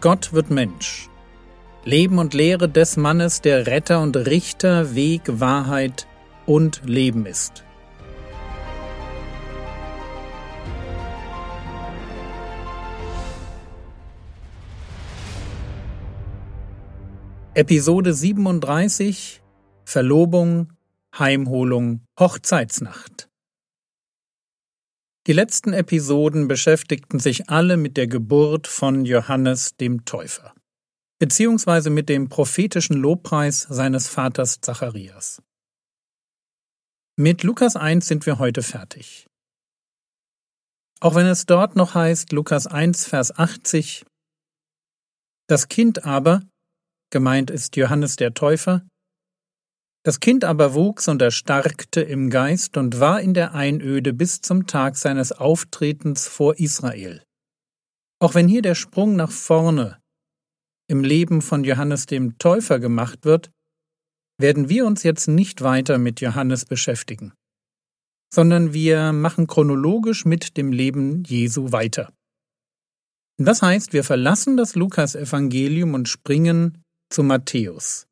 [0.00, 1.10] Gott wird Mensch.
[1.84, 6.06] Leben und Lehre des Mannes, der Retter und Richter, Weg, Wahrheit
[6.46, 7.64] und Leben ist.
[17.52, 19.42] Episode 37
[19.84, 20.72] Verlobung,
[21.18, 23.29] Heimholung, Hochzeitsnacht.
[25.26, 30.54] Die letzten Episoden beschäftigten sich alle mit der Geburt von Johannes dem Täufer,
[31.18, 35.42] beziehungsweise mit dem prophetischen Lobpreis seines Vaters Zacharias.
[37.18, 39.26] Mit Lukas 1 sind wir heute fertig.
[41.00, 44.06] Auch wenn es dort noch heißt, Lukas 1, Vers 80,
[45.48, 46.42] das Kind aber,
[47.10, 48.86] gemeint ist Johannes der Täufer,
[50.02, 54.66] das Kind aber wuchs und erstarkte im Geist und war in der Einöde bis zum
[54.66, 57.22] Tag seines Auftretens vor Israel.
[58.18, 60.00] Auch wenn hier der Sprung nach vorne
[60.88, 63.50] im Leben von Johannes dem Täufer gemacht wird,
[64.38, 67.34] werden wir uns jetzt nicht weiter mit Johannes beschäftigen,
[68.32, 72.12] sondern wir machen chronologisch mit dem Leben Jesu weiter.
[73.38, 78.06] Das heißt, wir verlassen das Lukasevangelium und springen zu Matthäus.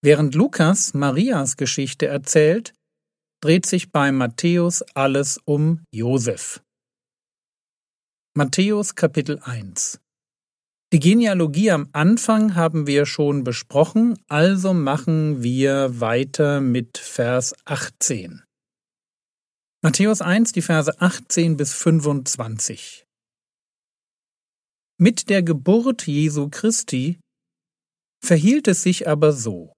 [0.00, 2.72] Während Lukas Marias Geschichte erzählt,
[3.42, 6.62] dreht sich bei Matthäus alles um Josef.
[8.36, 9.98] Matthäus Kapitel 1
[10.92, 18.44] Die Genealogie am Anfang haben wir schon besprochen, also machen wir weiter mit Vers 18.
[19.82, 23.04] Matthäus 1, die Verse 18 bis 25.
[25.00, 27.18] Mit der Geburt Jesu Christi
[28.24, 29.72] verhielt es sich aber so.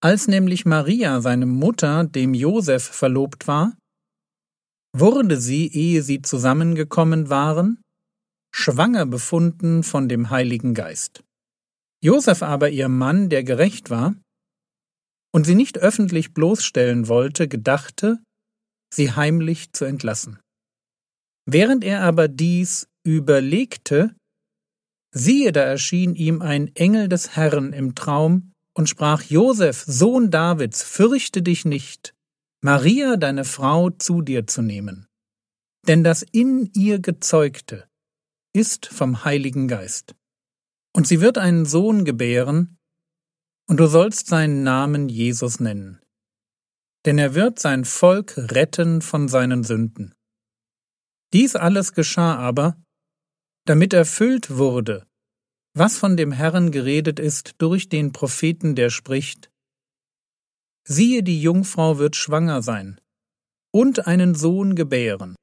[0.00, 3.76] Als nämlich Maria, seine Mutter, dem Josef verlobt war,
[4.96, 7.82] wurde sie, ehe sie zusammengekommen waren,
[8.54, 11.24] schwanger befunden von dem Heiligen Geist.
[12.02, 14.14] Josef aber, ihr Mann, der gerecht war,
[15.34, 18.22] und sie nicht öffentlich bloßstellen wollte, gedachte,
[18.94, 20.38] sie heimlich zu entlassen.
[21.44, 24.14] Während er aber dies überlegte,
[25.12, 30.84] siehe, da erschien ihm ein Engel des Herrn im Traum und sprach Josef, Sohn Davids,
[30.84, 32.14] fürchte dich nicht,
[32.60, 35.08] Maria, deine Frau, zu dir zu nehmen.
[35.88, 37.88] Denn das in ihr Gezeugte
[38.54, 40.14] ist vom Heiligen Geist.
[40.94, 42.78] Und sie wird einen Sohn gebären,
[43.68, 46.00] und du sollst seinen Namen Jesus nennen.
[47.04, 50.14] Denn er wird sein Volk retten von seinen Sünden.
[51.32, 52.80] Dies alles geschah aber,
[53.66, 55.07] damit erfüllt wurde,
[55.78, 59.50] was von dem Herrn geredet ist durch den Propheten, der spricht,
[60.84, 63.00] siehe, die Jungfrau wird schwanger sein
[63.72, 65.36] und einen Sohn gebären,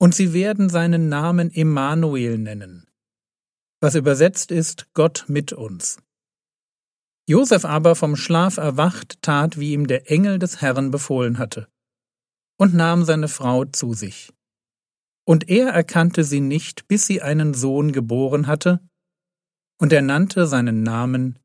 [0.00, 2.86] und sie werden seinen Namen Emmanuel nennen,
[3.80, 5.98] was übersetzt ist Gott mit uns.
[7.28, 11.68] Josef aber vom Schlaf erwacht tat, wie ihm der Engel des Herrn befohlen hatte,
[12.58, 14.32] und nahm seine Frau zu sich.
[15.26, 18.80] Und er erkannte sie nicht, bis sie einen Sohn geboren hatte,
[19.78, 21.38] und er nannte seinen Namen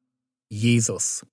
[0.49, 1.25] Jesus.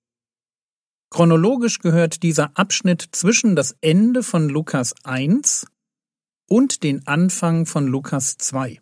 [1.09, 5.67] Chronologisch gehört dieser Abschnitt zwischen das Ende von Lukas 1
[6.47, 8.81] und den Anfang von Lukas 2.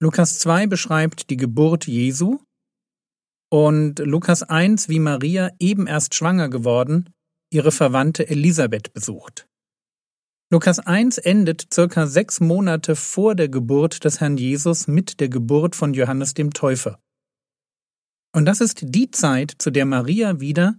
[0.00, 2.38] Lukas 2 beschreibt die Geburt Jesu
[3.50, 7.12] und Lukas 1, wie Maria eben erst schwanger geworden,
[7.52, 9.49] ihre Verwandte Elisabeth besucht.
[10.52, 15.76] Lukas 1 endet circa sechs Monate vor der Geburt des Herrn Jesus mit der Geburt
[15.76, 16.98] von Johannes dem Täufer.
[18.32, 20.76] Und das ist die Zeit, zu der Maria wieder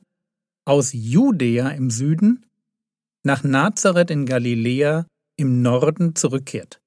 [0.65, 2.45] aus Judäa im Süden
[3.23, 6.81] nach Nazareth in Galiläa im Norden zurückkehrt.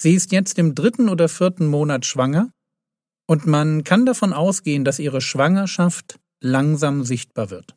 [0.00, 2.52] Sie ist jetzt im dritten oder vierten Monat schwanger
[3.26, 7.74] und man kann davon ausgehen, dass ihre Schwangerschaft langsam sichtbar wird.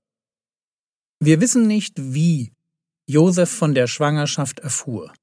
[1.19, 2.51] Wir wissen nicht, wie
[3.09, 5.13] Josef von der Schwangerschaft erfuhr,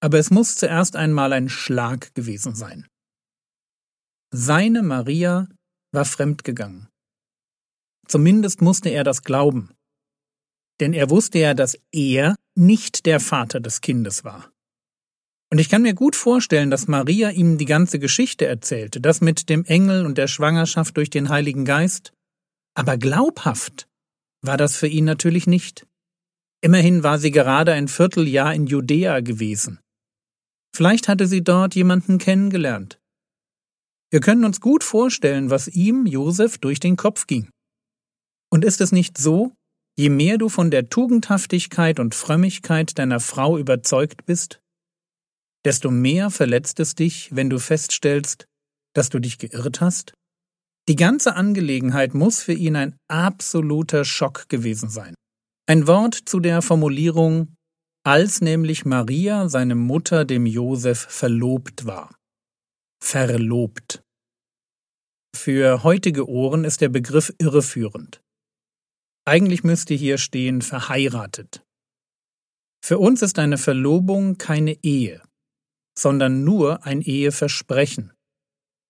[0.00, 2.86] aber es muss zuerst einmal ein Schlag gewesen sein.
[4.34, 5.48] Seine Maria
[5.92, 6.88] war fremdgegangen.
[8.06, 9.70] Zumindest musste er das glauben.
[10.80, 14.52] Denn er wusste ja, dass er nicht der Vater des Kindes war.
[15.50, 19.48] Und ich kann mir gut vorstellen, dass Maria ihm die ganze Geschichte erzählte, das mit
[19.48, 22.12] dem Engel und der Schwangerschaft durch den Heiligen Geist.
[22.74, 23.86] Aber glaubhaft
[24.40, 25.86] war das für ihn natürlich nicht.
[26.64, 29.80] Immerhin war sie gerade ein Vierteljahr in Judäa gewesen.
[30.74, 33.00] Vielleicht hatte sie dort jemanden kennengelernt.
[34.10, 37.50] Wir können uns gut vorstellen, was ihm, Josef, durch den Kopf ging.
[38.50, 39.52] Und ist es nicht so,
[39.98, 44.60] je mehr du von der Tugendhaftigkeit und Frömmigkeit deiner Frau überzeugt bist,
[45.64, 48.46] desto mehr verletzt es dich, wenn du feststellst,
[48.94, 50.14] dass du dich geirrt hast?
[50.88, 55.14] Die ganze Angelegenheit muss für ihn ein absoluter Schock gewesen sein.
[55.66, 57.54] Ein Wort zu der Formulierung,
[58.04, 62.16] als nämlich Maria, seine Mutter, dem Josef verlobt war.
[63.00, 64.02] Verlobt.
[65.36, 68.20] Für heutige Ohren ist der Begriff irreführend.
[69.24, 71.64] Eigentlich müsste hier stehen verheiratet.
[72.84, 75.22] Für uns ist eine Verlobung keine Ehe,
[75.96, 78.12] sondern nur ein Eheversprechen.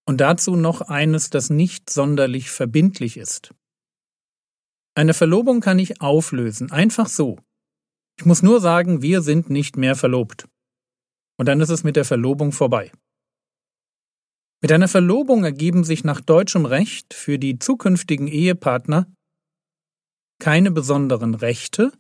[0.08, 3.54] Und dazu noch eines, das nicht sonderlich verbindlich ist.
[4.94, 7.38] Eine Verlobung kann ich auflösen, einfach so.
[8.18, 10.46] Ich muss nur sagen, wir sind nicht mehr verlobt.
[11.38, 12.92] Und dann ist es mit der Verlobung vorbei.
[14.62, 19.12] Mit einer Verlobung ergeben sich nach deutschem Recht für die zukünftigen Ehepartner
[20.38, 21.92] keine besonderen Rechte,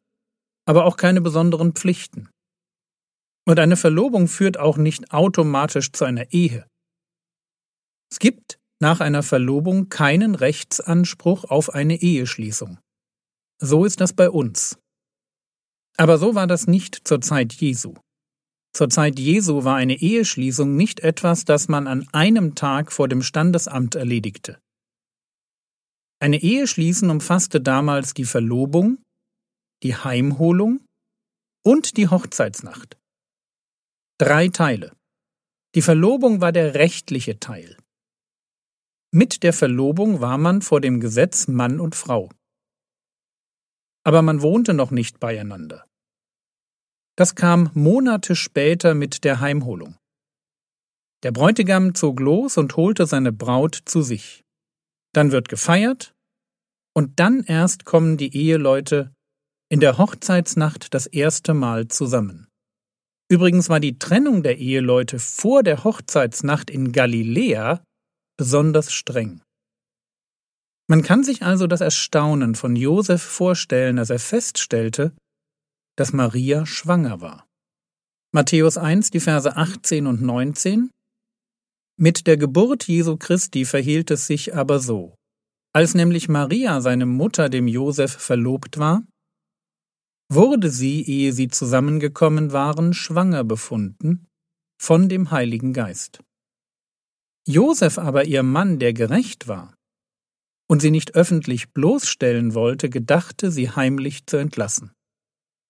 [0.66, 2.28] aber auch keine besonderen Pflichten.
[3.46, 6.66] Und eine Verlobung führt auch nicht automatisch zu einer Ehe.
[8.12, 12.78] Es gibt nach einer Verlobung keinen Rechtsanspruch auf eine Eheschließung.
[13.64, 14.76] So ist das bei uns.
[15.96, 17.94] Aber so war das nicht zur Zeit Jesu.
[18.74, 23.22] Zur Zeit Jesu war eine Eheschließung nicht etwas, das man an einem Tag vor dem
[23.22, 24.58] Standesamt erledigte.
[26.18, 29.00] Eine Eheschließen umfasste damals die Verlobung,
[29.84, 30.84] die Heimholung
[31.64, 32.98] und die Hochzeitsnacht.
[34.18, 34.92] Drei Teile.
[35.76, 37.76] Die Verlobung war der rechtliche Teil.
[39.12, 42.28] Mit der Verlobung war man vor dem Gesetz Mann und Frau.
[44.04, 45.86] Aber man wohnte noch nicht beieinander.
[47.16, 49.96] Das kam Monate später mit der Heimholung.
[51.22, 54.42] Der Bräutigam zog los und holte seine Braut zu sich.
[55.12, 56.14] Dann wird gefeiert,
[56.94, 59.14] und dann erst kommen die Eheleute
[59.70, 62.48] in der Hochzeitsnacht das erste Mal zusammen.
[63.30, 67.82] Übrigens war die Trennung der Eheleute vor der Hochzeitsnacht in Galiläa
[68.36, 69.40] besonders streng.
[70.92, 75.16] Man kann sich also das Erstaunen von Josef vorstellen, als er feststellte,
[75.96, 77.46] dass Maria schwanger war.
[78.34, 80.90] Matthäus 1, die Verse 18 und 19
[81.98, 85.14] Mit der Geburt Jesu Christi verhielt es sich aber so.
[85.74, 89.02] Als nämlich Maria, seine Mutter, dem Josef verlobt war,
[90.30, 94.26] wurde sie, ehe sie zusammengekommen waren, schwanger befunden
[94.78, 96.22] von dem Heiligen Geist.
[97.48, 99.74] Josef aber ihr Mann, der gerecht war,
[100.68, 104.92] und sie nicht öffentlich bloßstellen wollte, gedachte, sie heimlich zu entlassen.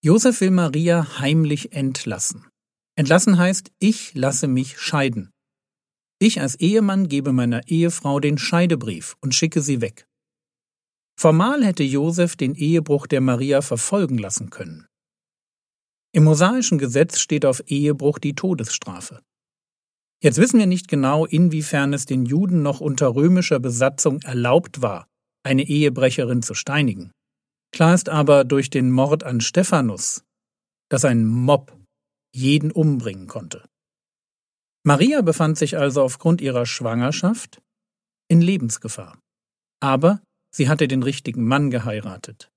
[0.04, 2.48] Josef will Maria heimlich entlassen.
[2.96, 5.30] Entlassen heißt, ich lasse mich scheiden.
[6.18, 10.06] Ich als Ehemann gebe meiner Ehefrau den Scheidebrief und schicke sie weg.
[11.18, 14.86] Formal hätte Josef den Ehebruch der Maria verfolgen lassen können.
[16.12, 19.22] Im mosaischen Gesetz steht auf Ehebruch die Todesstrafe.
[20.22, 25.08] Jetzt wissen wir nicht genau, inwiefern es den Juden noch unter römischer Besatzung erlaubt war,
[25.42, 27.10] eine Ehebrecherin zu steinigen.
[27.74, 30.22] Klar ist aber durch den Mord an Stephanus,
[30.88, 31.76] dass ein Mob
[32.32, 33.69] jeden umbringen konnte.
[34.84, 37.60] Maria befand sich also aufgrund ihrer Schwangerschaft
[38.28, 39.19] in Lebensgefahr.
[39.80, 40.22] Aber
[40.54, 42.51] sie hatte den richtigen Mann geheiratet.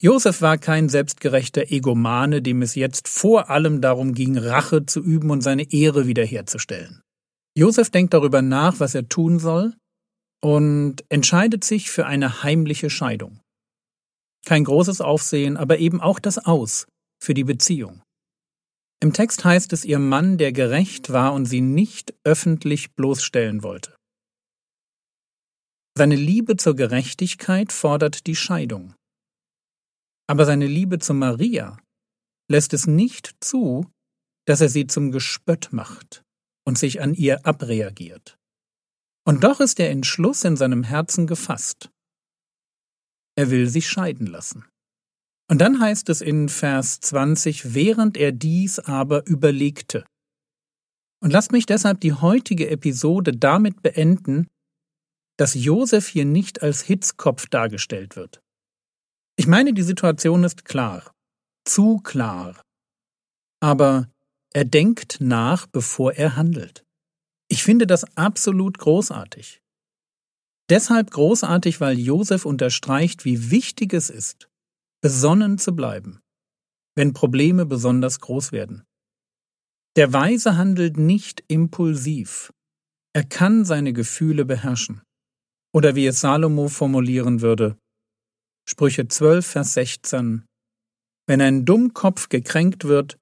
[0.00, 5.30] Josef war kein selbstgerechter Egomane, dem es jetzt vor allem darum ging, Rache zu üben
[5.30, 7.02] und seine Ehre wiederherzustellen.
[7.56, 9.74] Josef denkt darüber nach, was er tun soll,
[10.40, 13.40] und entscheidet sich für eine heimliche Scheidung.
[14.46, 16.86] Kein großes Aufsehen, aber eben auch das Aus
[17.20, 18.02] für die Beziehung.
[19.00, 23.96] Im Text heißt es ihr Mann, der gerecht war und sie nicht öffentlich bloßstellen wollte.
[25.96, 28.94] Seine Liebe zur Gerechtigkeit fordert die Scheidung.
[30.28, 31.78] Aber seine Liebe zu Maria
[32.50, 33.90] lässt es nicht zu,
[34.46, 36.22] dass er sie zum Gespött macht
[36.66, 38.38] und sich an ihr abreagiert.
[39.26, 41.90] Und doch ist der Entschluss in seinem Herzen gefasst.
[43.36, 44.64] Er will sich scheiden lassen.
[45.50, 50.04] Und dann heißt es in Vers 20, während er dies aber überlegte.
[51.22, 54.46] Und lasst mich deshalb die heutige Episode damit beenden,
[55.38, 58.40] dass Josef hier nicht als Hitzkopf dargestellt wird.
[59.38, 61.14] Ich meine, die Situation ist klar,
[61.64, 62.60] zu klar.
[63.60, 64.10] Aber
[64.52, 66.84] er denkt nach, bevor er handelt.
[67.48, 69.62] Ich finde das absolut großartig.
[70.68, 74.48] Deshalb großartig, weil Josef unterstreicht, wie wichtig es ist,
[75.00, 76.20] besonnen zu bleiben,
[76.96, 78.82] wenn Probleme besonders groß werden.
[79.94, 82.52] Der Weise handelt nicht impulsiv.
[83.14, 85.00] Er kann seine Gefühle beherrschen.
[85.72, 87.78] Oder wie es Salomo formulieren würde,
[88.70, 90.44] Sprüche 12, Vers 16
[91.26, 93.18] Wenn ein Dummkopf gekränkt wird,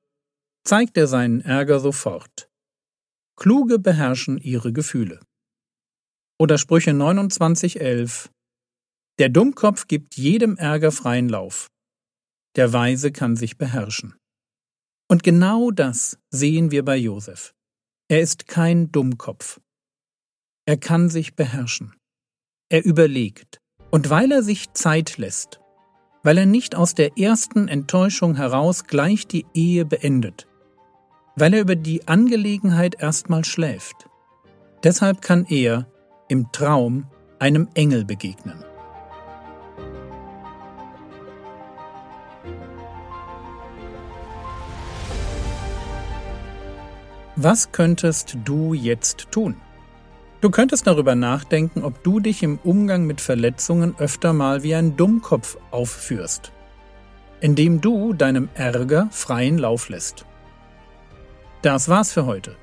[0.64, 2.50] zeigt er seinen Ärger sofort.
[3.38, 5.20] Kluge beherrschen ihre Gefühle.
[6.40, 8.28] Oder Sprüche 29,11
[9.20, 11.68] Der Dummkopf gibt jedem Ärger freien Lauf.
[12.56, 14.16] Der Weise kann sich beherrschen.
[15.08, 17.54] Und genau das sehen wir bei Josef.
[18.08, 19.60] Er ist kein Dummkopf.
[20.66, 21.94] Er kann sich beherrschen.
[22.68, 23.60] Er überlegt.
[23.96, 25.58] Und weil er sich Zeit lässt,
[26.22, 30.46] weil er nicht aus der ersten Enttäuschung heraus gleich die Ehe beendet,
[31.34, 34.06] weil er über die Angelegenheit erstmal schläft.
[34.84, 35.86] Deshalb kann er
[36.28, 37.06] im Traum
[37.38, 38.62] einem Engel begegnen.
[47.34, 49.56] Was könntest du jetzt tun?
[50.40, 54.96] Du könntest darüber nachdenken, ob du dich im Umgang mit Verletzungen öfter mal wie ein
[54.96, 56.52] Dummkopf aufführst,
[57.40, 60.26] indem du deinem Ärger freien Lauf lässt.
[61.62, 62.54] Das war's für heute.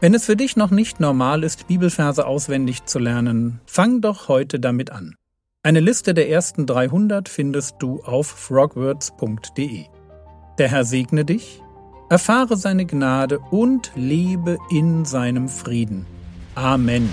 [0.00, 4.60] Wenn es für dich noch nicht normal ist, Bibelverse auswendig zu lernen, fang doch heute
[4.60, 5.16] damit an.
[5.64, 9.86] Eine Liste der ersten 300 findest du auf frogwords.de.
[10.58, 11.62] Der Herr segne dich
[12.08, 16.06] erfahre seine Gnade und lebe in seinem Frieden.
[16.58, 17.08] Amen.